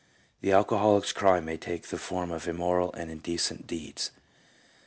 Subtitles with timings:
[0.41, 4.09] The alcoholic's crime may take the form of immoral and indecent deeds.